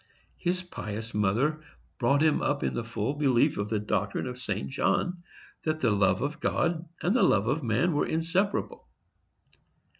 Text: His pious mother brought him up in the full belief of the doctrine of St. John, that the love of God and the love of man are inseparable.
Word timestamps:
His 0.39 0.63
pious 0.63 1.13
mother 1.13 1.61
brought 1.99 2.23
him 2.23 2.41
up 2.41 2.63
in 2.63 2.73
the 2.73 2.83
full 2.83 3.13
belief 3.13 3.59
of 3.59 3.69
the 3.69 3.77
doctrine 3.77 4.25
of 4.25 4.39
St. 4.39 4.67
John, 4.67 5.21
that 5.63 5.79
the 5.81 5.91
love 5.91 6.23
of 6.23 6.39
God 6.39 6.89
and 7.03 7.15
the 7.15 7.21
love 7.21 7.45
of 7.47 7.61
man 7.61 7.93
are 7.93 8.03
inseparable. 8.07 8.87